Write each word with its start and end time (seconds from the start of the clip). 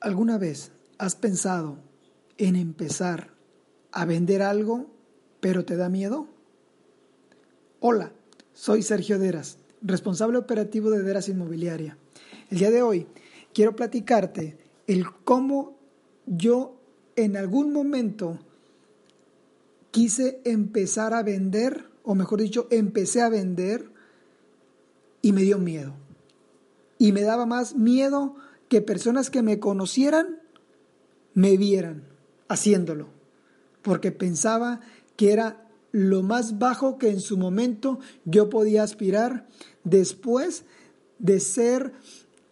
¿Alguna 0.00 0.38
vez 0.38 0.70
has 0.98 1.16
pensado 1.16 1.78
en 2.36 2.54
empezar 2.54 3.30
a 3.90 4.04
vender 4.04 4.42
algo, 4.42 4.86
pero 5.40 5.64
te 5.64 5.76
da 5.76 5.88
miedo? 5.88 6.28
Hola, 7.80 8.12
soy 8.52 8.82
Sergio 8.82 9.18
Deras, 9.18 9.58
responsable 9.82 10.38
operativo 10.38 10.90
de 10.90 11.02
Deras 11.02 11.28
Inmobiliaria. 11.28 11.98
El 12.48 12.58
día 12.58 12.70
de 12.70 12.82
hoy 12.82 13.08
quiero 13.52 13.74
platicarte 13.74 14.56
el 14.86 15.04
cómo 15.24 15.76
yo 16.26 16.80
en 17.16 17.36
algún 17.36 17.72
momento 17.72 18.38
quise 19.90 20.40
empezar 20.44 21.12
a 21.12 21.24
vender, 21.24 21.90
o 22.04 22.14
mejor 22.14 22.40
dicho, 22.40 22.68
empecé 22.70 23.20
a 23.20 23.30
vender 23.30 23.90
y 25.22 25.32
me 25.32 25.42
dio 25.42 25.58
miedo. 25.58 25.94
Y 26.98 27.10
me 27.10 27.22
daba 27.22 27.46
más 27.46 27.74
miedo 27.74 28.36
que 28.68 28.82
personas 28.82 29.30
que 29.30 29.42
me 29.42 29.58
conocieran 29.58 30.40
me 31.34 31.56
vieran 31.56 32.04
haciéndolo, 32.48 33.08
porque 33.82 34.12
pensaba 34.12 34.80
que 35.16 35.32
era 35.32 35.68
lo 35.92 36.22
más 36.22 36.58
bajo 36.58 36.98
que 36.98 37.10
en 37.10 37.20
su 37.20 37.38
momento 37.38 37.98
yo 38.24 38.50
podía 38.50 38.82
aspirar 38.82 39.46
después 39.84 40.64
de 41.18 41.40
ser 41.40 41.92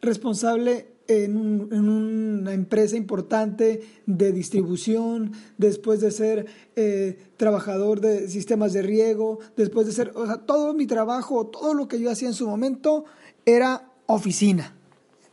responsable 0.00 0.88
en, 1.08 1.36
una 1.36 2.52
empresa 2.52 2.96
importante 2.96 3.80
de 4.06 4.32
distribución, 4.32 5.32
después 5.56 6.00
de 6.00 6.10
ser 6.10 6.46
eh, 6.76 7.18
trabajador 7.36 8.00
de 8.00 8.28
sistemas 8.28 8.74
de 8.74 8.82
riego, 8.82 9.38
después 9.56 9.86
de 9.86 9.92
ser, 9.92 10.12
o 10.14 10.26
sea, 10.26 10.38
todo 10.38 10.74
mi 10.74 10.86
trabajo, 10.86 11.46
todo 11.46 11.74
lo 11.74 11.88
que 11.88 11.98
yo 11.98 12.10
hacía 12.10 12.28
en 12.28 12.34
su 12.34 12.46
momento 12.46 13.06
era 13.46 13.90
oficina. 14.06 14.77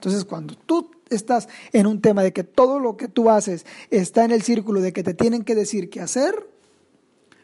Entonces, 0.05 0.25
cuando 0.25 0.53
tú 0.53 0.91
estás 1.09 1.49
en 1.73 1.87
un 1.87 1.99
tema 1.99 2.21
de 2.21 2.31
que 2.31 2.43
todo 2.43 2.77
lo 2.77 2.95
que 2.95 3.07
tú 3.07 3.31
haces 3.31 3.65
está 3.89 4.23
en 4.23 4.29
el 4.29 4.43
círculo 4.43 4.79
de 4.79 4.93
que 4.93 5.01
te 5.01 5.15
tienen 5.15 5.43
que 5.43 5.55
decir 5.55 5.89
qué 5.89 5.99
hacer, 5.99 6.47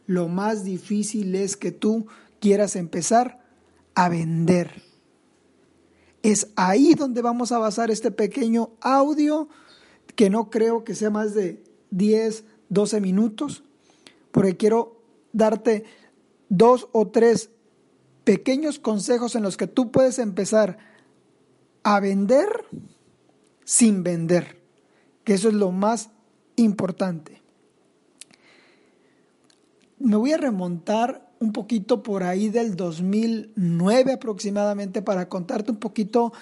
lo 0.05 0.27
más 0.27 0.63
difícil 0.63 1.33
es 1.33 1.57
que 1.57 1.71
tú 1.71 2.05
quieras 2.39 2.75
empezar 2.75 3.43
a 3.95 4.09
vender. 4.09 4.83
Es 6.21 6.49
ahí 6.55 6.93
donde 6.93 7.23
vamos 7.23 7.51
a 7.51 7.57
basar 7.57 7.89
este 7.89 8.11
pequeño 8.11 8.69
audio, 8.79 9.49
que 10.15 10.29
no 10.29 10.51
creo 10.51 10.83
que 10.83 10.93
sea 10.93 11.09
más 11.09 11.33
de 11.33 11.63
10, 11.89 12.43
12 12.69 13.01
minutos, 13.01 13.63
porque 14.31 14.55
quiero 14.55 15.01
darte 15.33 15.83
dos 16.47 16.89
o 16.91 17.07
tres 17.07 17.49
pequeños 18.23 18.77
consejos 18.77 19.33
en 19.33 19.41
los 19.41 19.57
que 19.57 19.65
tú 19.65 19.89
puedes 19.89 20.19
empezar 20.19 20.90
a 21.83 21.99
vender 21.99 22.47
sin 23.65 24.03
vender, 24.03 24.57
que 25.23 25.33
eso 25.33 25.47
es 25.47 25.53
lo 25.53 25.71
más 25.71 26.09
importante. 26.55 27.41
Me 29.99 30.15
voy 30.15 30.33
a 30.33 30.37
remontar 30.37 31.31
un 31.39 31.53
poquito 31.53 32.03
por 32.03 32.23
ahí 32.23 32.49
del 32.49 32.75
2009 32.75 34.13
aproximadamente 34.13 35.01
para 35.01 35.29
contarte 35.29 35.71
un 35.71 35.77
poquito 35.77 36.33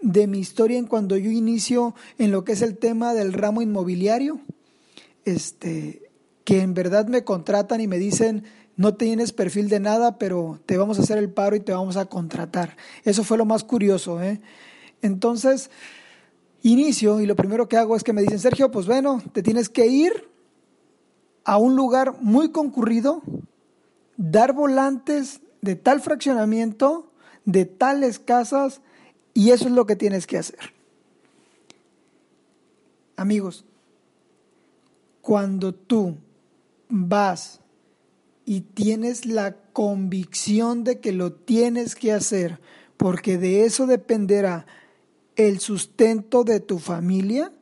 de 0.00 0.26
mi 0.26 0.38
historia 0.38 0.78
en 0.78 0.86
cuando 0.86 1.16
yo 1.16 1.30
inicio 1.30 1.94
en 2.18 2.30
lo 2.30 2.44
que 2.44 2.52
es 2.52 2.62
el 2.62 2.76
tema 2.76 3.14
del 3.14 3.32
ramo 3.32 3.62
inmobiliario. 3.62 4.40
Este, 5.24 6.10
que 6.44 6.62
en 6.62 6.74
verdad 6.74 7.06
me 7.06 7.24
contratan 7.24 7.80
y 7.80 7.86
me 7.86 7.98
dicen, 7.98 8.44
no 8.76 8.94
tienes 8.94 9.32
perfil 9.32 9.68
de 9.68 9.80
nada, 9.80 10.18
pero 10.18 10.60
te 10.64 10.78
vamos 10.78 10.98
a 10.98 11.02
hacer 11.02 11.18
el 11.18 11.28
paro 11.28 11.56
y 11.56 11.60
te 11.60 11.72
vamos 11.72 11.96
a 11.96 12.06
contratar. 12.06 12.76
Eso 13.04 13.24
fue 13.24 13.36
lo 13.36 13.44
más 13.44 13.64
curioso. 13.64 14.22
¿eh? 14.22 14.40
Entonces, 15.02 15.70
inicio 16.62 17.20
y 17.20 17.26
lo 17.26 17.36
primero 17.36 17.68
que 17.68 17.76
hago 17.76 17.96
es 17.96 18.04
que 18.04 18.12
me 18.12 18.22
dicen, 18.22 18.38
Sergio, 18.38 18.70
pues 18.70 18.86
bueno, 18.86 19.22
te 19.32 19.42
tienes 19.42 19.68
que 19.68 19.86
ir 19.86 20.28
a 21.44 21.56
un 21.56 21.76
lugar 21.76 22.20
muy 22.20 22.50
concurrido, 22.50 23.22
dar 24.16 24.52
volantes 24.52 25.40
de 25.62 25.76
tal 25.76 26.00
fraccionamiento, 26.00 27.10
de 27.44 27.64
tales 27.64 28.18
casas, 28.18 28.80
y 29.34 29.50
eso 29.52 29.66
es 29.66 29.72
lo 29.72 29.86
que 29.86 29.96
tienes 29.96 30.26
que 30.26 30.38
hacer. 30.38 30.58
Amigos, 33.16 33.64
cuando 35.22 35.74
tú 35.74 36.16
vas 36.88 37.60
y 38.44 38.62
tienes 38.62 39.26
la 39.26 39.56
convicción 39.72 40.84
de 40.84 41.00
que 41.00 41.12
lo 41.12 41.32
tienes 41.32 41.94
que 41.94 42.12
hacer, 42.12 42.60
porque 42.96 43.38
de 43.38 43.64
eso 43.64 43.86
dependerá 43.86 44.66
el 45.38 45.60
sustento 45.60 46.42
de 46.42 46.58
tu 46.58 46.80
familia, 46.80 47.52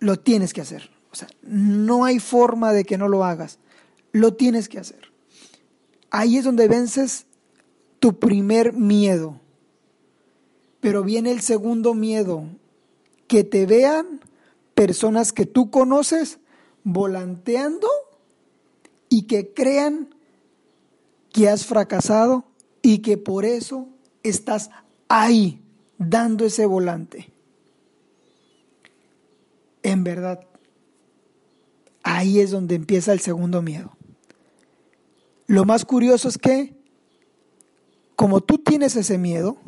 lo 0.00 0.18
tienes 0.18 0.54
que 0.54 0.62
hacer. 0.62 0.90
O 1.12 1.14
sea, 1.14 1.28
no 1.42 2.04
hay 2.06 2.18
forma 2.18 2.72
de 2.72 2.84
que 2.84 2.98
no 2.98 3.06
lo 3.06 3.22
hagas. 3.22 3.58
Lo 4.10 4.34
tienes 4.34 4.68
que 4.68 4.78
hacer. 4.78 5.12
Ahí 6.10 6.38
es 6.38 6.44
donde 6.44 6.68
vences 6.68 7.26
tu 8.00 8.18
primer 8.18 8.72
miedo. 8.72 9.40
Pero 10.80 11.04
viene 11.04 11.30
el 11.30 11.42
segundo 11.42 11.92
miedo, 11.92 12.44
que 13.28 13.44
te 13.44 13.66
vean 13.66 14.20
personas 14.74 15.32
que 15.32 15.44
tú 15.44 15.70
conoces 15.70 16.38
volanteando 16.82 17.88
y 19.10 19.22
que 19.22 19.52
crean 19.52 20.14
que 21.30 21.50
has 21.50 21.66
fracasado 21.66 22.44
y 22.80 22.98
que 22.98 23.18
por 23.18 23.44
eso 23.44 23.88
estás 24.22 24.70
ahí 25.08 25.63
dando 25.98 26.44
ese 26.44 26.66
volante. 26.66 27.32
En 29.82 30.04
verdad, 30.04 30.40
ahí 32.02 32.40
es 32.40 32.50
donde 32.50 32.74
empieza 32.74 33.12
el 33.12 33.20
segundo 33.20 33.62
miedo. 33.62 33.96
Lo 35.46 35.64
más 35.64 35.84
curioso 35.84 36.28
es 36.28 36.38
que, 36.38 36.74
como 38.16 38.40
tú 38.40 38.58
tienes 38.58 38.96
ese 38.96 39.18
miedo, 39.18 39.58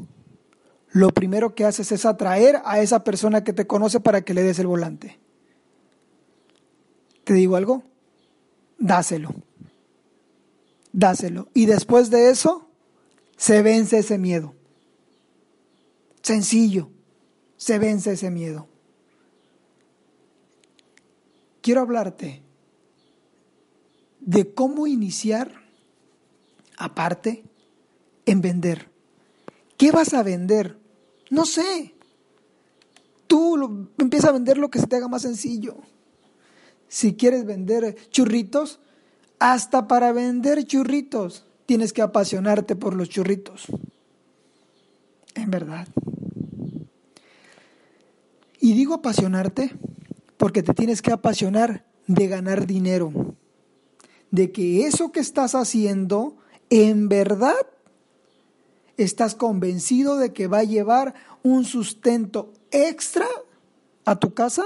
lo 0.91 1.11
primero 1.11 1.55
que 1.55 1.67
haces 1.67 1.93
es 1.93 2.07
atraer 2.07 2.63
a 2.65 2.81
esa 2.81 3.05
persona 3.05 3.45
que 3.45 3.53
te 3.53 3.67
conoce 3.67 4.01
para 4.01 4.23
que 4.23 4.33
le 4.33 4.43
des 4.43 4.59
el 4.59 4.67
volante. 4.67 5.19
¿Te 7.25 7.35
digo 7.35 7.57
algo? 7.57 7.83
Dáselo. 8.79 9.35
Dáselo. 10.93 11.49
Y 11.53 11.67
después 11.67 12.09
de 12.09 12.31
eso, 12.31 12.71
se 13.37 13.61
vence 13.61 13.99
ese 13.99 14.17
miedo. 14.17 14.55
Sencillo, 16.27 16.91
se 17.57 17.79
vence 17.79 18.15
ese 18.15 18.33
miedo. 18.33 18.67
Quiero 21.61 21.83
hablarte 21.83 22.43
de 24.19 24.53
cómo 24.53 24.89
iniciar, 24.89 25.53
aparte, 26.79 27.45
en 28.25 28.41
vender. 28.41 28.91
¿Qué 29.77 29.93
vas 29.93 30.15
a 30.15 30.25
vender? 30.25 30.77
No 31.31 31.47
sé. 31.47 31.95
Tú 33.29 33.89
empieza 33.97 34.31
a 34.31 34.33
vender 34.33 34.59
lo 34.59 34.69
que 34.69 34.81
se 34.81 34.89
te 34.89 34.97
haga 34.97 35.07
más 35.07 35.23
sencillo. 35.23 35.77
Si 36.89 37.15
quieres 37.15 37.45
vender 37.45 37.95
churritos, 38.11 38.81
hasta 39.39 39.87
para 39.87 40.11
vender 40.11 40.65
churritos 40.65 41.47
tienes 41.67 41.93
que 41.93 42.03
apasionarte 42.03 42.75
por 42.75 42.95
los 42.95 43.11
churritos. 43.11 43.67
En 45.37 45.53
verdad. 45.53 45.87
Y 48.66 48.72
digo 48.72 48.94
apasionarte 48.94 49.71
porque 50.38 50.60
te 50.60 50.75
tienes 50.75 51.00
que 51.00 51.12
apasionar 51.12 51.84
de 52.09 52.27
ganar 52.27 52.66
dinero, 52.66 53.37
de 54.32 54.50
que 54.50 54.88
eso 54.88 55.12
que 55.12 55.21
estás 55.21 55.54
haciendo, 55.54 56.37
en 56.69 57.09
verdad, 57.09 57.54
estás 58.97 59.37
convencido 59.37 60.16
de 60.16 60.32
que 60.32 60.49
va 60.49 60.59
a 60.59 60.65
llevar 60.65 61.15
un 61.44 61.65
sustento 61.65 62.53
extra 62.72 63.28
a 64.04 64.18
tu 64.18 64.34
casa 64.34 64.65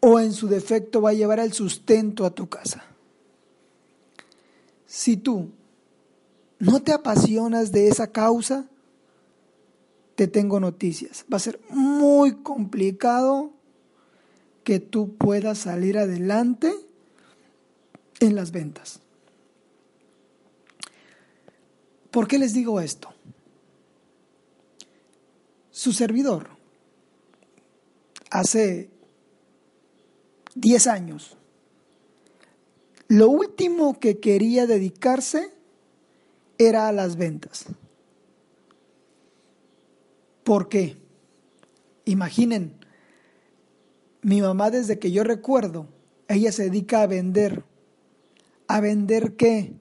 o 0.00 0.18
en 0.18 0.32
su 0.32 0.48
defecto 0.48 1.00
va 1.00 1.10
a 1.10 1.14
llevar 1.14 1.38
el 1.38 1.52
sustento 1.52 2.26
a 2.26 2.30
tu 2.30 2.48
casa. 2.48 2.82
Si 4.86 5.16
tú 5.16 5.52
no 6.58 6.82
te 6.82 6.92
apasionas 6.92 7.70
de 7.70 7.86
esa 7.86 8.10
causa, 8.10 8.68
te 10.18 10.26
tengo 10.26 10.58
noticias. 10.58 11.24
Va 11.32 11.36
a 11.36 11.40
ser 11.40 11.60
muy 11.68 12.42
complicado 12.42 13.52
que 14.64 14.80
tú 14.80 15.14
puedas 15.14 15.58
salir 15.58 15.96
adelante 15.96 16.74
en 18.18 18.34
las 18.34 18.50
ventas. 18.50 18.98
¿Por 22.10 22.26
qué 22.26 22.36
les 22.40 22.52
digo 22.52 22.80
esto? 22.80 23.14
Su 25.70 25.92
servidor, 25.92 26.48
hace 28.28 28.90
10 30.56 30.86
años, 30.88 31.36
lo 33.06 33.28
último 33.28 34.00
que 34.00 34.18
quería 34.18 34.66
dedicarse 34.66 35.52
era 36.58 36.88
a 36.88 36.92
las 36.92 37.14
ventas. 37.14 37.66
¿Por 40.48 40.70
qué? 40.70 40.96
Imaginen, 42.06 42.72
mi 44.22 44.40
mamá 44.40 44.70
desde 44.70 44.98
que 44.98 45.10
yo 45.10 45.22
recuerdo, 45.22 45.88
ella 46.26 46.52
se 46.52 46.62
dedica 46.62 47.02
a 47.02 47.06
vender. 47.06 47.64
¿A 48.66 48.80
vender 48.80 49.36
qué? 49.36 49.74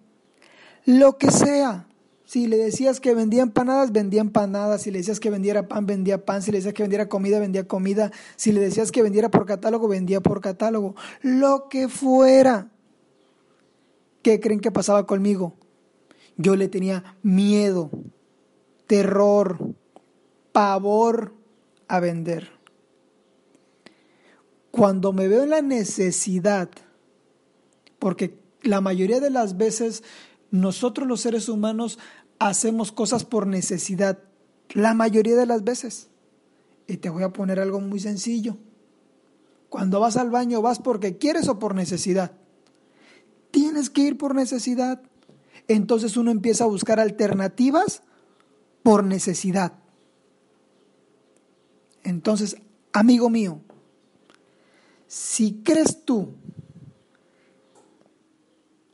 Lo 0.84 1.18
que 1.18 1.32
sea. 1.32 1.88
Si 2.26 2.48
le 2.48 2.58
decías 2.58 3.00
que 3.00 3.14
vendía 3.14 3.44
empanadas, 3.44 3.94
vendía 3.94 4.20
empanadas. 4.20 4.82
Si 4.82 4.92
le 4.92 4.98
decías 4.98 5.22
que 5.22 5.30
vendiera 5.30 5.70
pan, 5.70 5.86
vendía 5.86 6.26
pan. 6.26 6.42
Si 6.42 6.52
le 6.52 6.58
decías 6.58 6.74
que 6.74 6.84
vendiera 6.84 7.08
comida, 7.08 7.40
vendía 7.40 7.66
comida. 7.66 8.12
Si 8.36 8.52
le 8.52 8.60
decías 8.60 8.92
que 8.92 9.02
vendiera 9.02 9.32
por 9.32 9.46
catálogo, 9.46 9.88
vendía 9.88 10.20
por 10.20 10.42
catálogo. 10.42 10.96
Lo 11.22 11.70
que 11.70 11.88
fuera. 11.88 12.70
¿Qué 14.22 14.42
creen 14.42 14.60
que 14.60 14.72
pasaba 14.72 15.08
conmigo? 15.08 15.56
Yo 16.36 16.58
le 16.58 16.68
tenía 16.68 17.16
miedo, 17.24 17.90
terror, 18.86 19.78
pavor 20.58 21.36
a 21.88 22.00
vender. 22.00 22.50
Cuando 24.72 25.14
me 25.14 25.28
veo 25.28 25.44
en 25.44 25.52
la 25.52 25.62
necesidad, 25.62 26.68
porque 28.00 28.40
la 28.64 28.82
mayoría 28.82 29.20
de 29.20 29.30
las 29.30 29.58
veces 29.58 30.04
nosotros 30.50 31.08
los 31.08 31.22
seres 31.22 31.48
humanos 31.48 32.00
hacemos 32.40 32.92
cosas 32.92 33.24
por 33.24 33.46
necesidad, 33.46 34.18
la 34.72 34.96
mayoría 34.96 35.36
de 35.36 35.46
las 35.46 35.64
veces. 35.64 36.10
Y 36.88 36.98
te 36.98 37.12
voy 37.12 37.22
a 37.22 37.30
poner 37.30 37.60
algo 37.60 37.80
muy 37.80 38.00
sencillo. 38.00 38.58
Cuando 39.70 40.00
vas 40.00 40.18
al 40.18 40.32
baño, 40.32 40.64
¿vas 40.64 40.80
porque 40.80 41.20
quieres 41.20 41.48
o 41.50 41.60
por 41.60 41.76
necesidad? 41.76 42.32
Tienes 43.52 43.92
que 43.92 44.02
ir 44.02 44.18
por 44.18 44.34
necesidad. 44.34 45.04
Entonces 45.68 46.18
uno 46.18 46.32
empieza 46.32 46.64
a 46.64 46.68
buscar 46.68 47.00
alternativas 47.00 48.02
por 48.82 49.04
necesidad. 49.04 49.74
Entonces, 52.04 52.58
amigo 52.94 53.30
mío, 53.30 53.62
si 55.08 55.62
crees 55.64 56.04
tú 56.04 56.34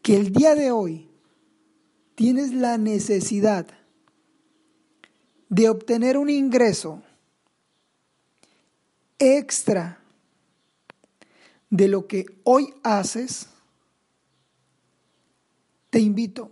que 0.02 0.16
el 0.16 0.32
día 0.32 0.56
de 0.56 0.72
hoy 0.72 1.10
tienes 2.16 2.54
la 2.54 2.78
necesidad 2.78 3.68
de 5.50 5.70
obtener 5.70 6.18
un 6.18 6.30
ingreso 6.30 7.02
extra 9.18 10.00
de 11.70 11.88
lo 11.88 12.08
que 12.08 12.26
hoy 12.44 12.74
haces, 12.84 13.50
te 15.90 16.00
invito, 16.00 16.50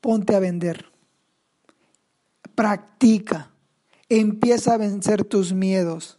ponte 0.00 0.34
a 0.34 0.40
vender, 0.40 0.90
practica, 2.54 3.50
empieza 4.08 4.74
a 4.74 4.78
vencer 4.78 5.24
tus 5.24 5.52
miedos. 5.52 6.18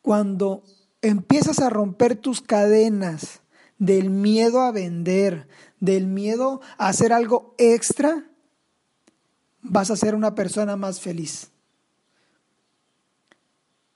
Cuando 0.00 0.64
empiezas 1.00 1.58
a 1.60 1.70
romper 1.70 2.16
tus 2.16 2.40
cadenas 2.40 3.40
del 3.78 4.10
miedo 4.10 4.60
a 4.60 4.72
vender, 4.72 5.48
del 5.80 6.06
miedo 6.06 6.60
a 6.78 6.88
hacer 6.88 7.12
algo 7.12 7.54
extra, 7.58 8.30
vas 9.60 9.90
a 9.90 9.96
ser 9.96 10.14
una 10.14 10.34
persona 10.34 10.76
más 10.76 11.00
feliz. 11.00 11.50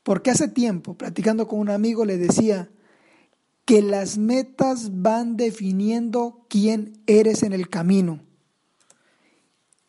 Porque 0.02 0.31
hace 0.31 0.49
tiempo, 0.49 0.94
platicando 0.94 1.49
con 1.49 1.58
un 1.58 1.70
amigo, 1.70 2.05
le 2.05 2.17
decía 2.17 2.70
que 3.64 3.82
las 3.82 4.19
metas 4.19 5.02
van 5.02 5.37
definiendo 5.37 6.46
quién 6.49 7.02
eres 7.06 7.43
en 7.43 7.52
el 7.52 7.69
camino. 7.69 8.20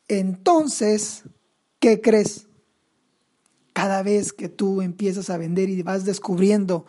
Entonces, 0.07 1.24
¿qué 1.80 2.01
crees? 2.01 2.46
Cada 3.77 4.01
vez 4.01 4.33
que 4.33 4.50
tú 4.50 4.81
empiezas 4.81 5.29
a 5.29 5.38
vender 5.38 5.69
y 5.69 5.83
vas 5.83 6.03
descubriendo 6.03 6.88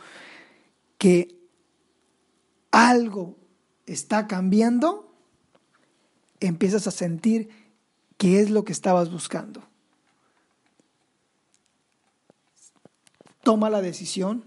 que 0.96 1.37
algo 2.70 3.37
está 3.85 4.26
cambiando, 4.26 5.14
empiezas 6.40 6.87
a 6.87 6.90
sentir 6.90 7.50
qué 8.17 8.40
es 8.40 8.49
lo 8.49 8.64
que 8.64 8.73
estabas 8.73 9.12
buscando. 9.12 9.62
Toma 13.43 13.69
la 13.69 13.82
decisión, 13.82 14.46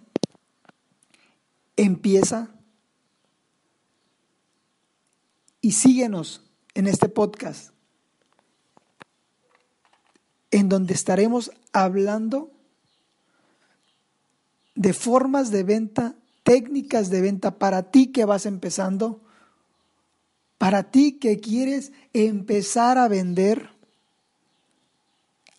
empieza 1.75 2.49
y 5.61 5.73
síguenos 5.73 6.49
en 6.73 6.88
este 6.88 7.07
podcast, 7.07 7.70
en 10.51 10.69
donde 10.69 10.94
estaremos 10.94 11.51
hablando 11.71 12.51
de 14.75 14.94
formas 14.94 15.51
de 15.51 15.63
venta 15.63 16.15
técnicas 16.44 17.09
de 17.09 17.21
venta 17.21 17.57
para 17.57 17.92
ti 17.92 18.12
que 18.12 18.25
vas 18.25 18.45
empezando, 18.45 19.21
para 20.57 20.92
ti 20.92 21.13
que 21.19 21.39
quieres 21.39 21.92
empezar 22.13 22.98
a 22.98 23.07
vender. 23.07 23.69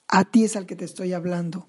A 0.09 0.25
ti 0.25 0.45
es 0.45 0.57
al 0.57 0.67
que 0.67 0.77
te 0.77 0.85
estoy 0.85 1.13
hablando. 1.13 1.69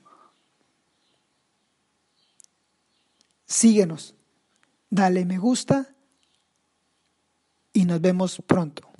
Síguenos, 3.46 4.16
dale 4.90 5.26
me 5.26 5.38
gusta 5.38 5.96
y 7.72 7.86
nos 7.86 8.02
vemos 8.02 8.42
pronto. 8.46 8.93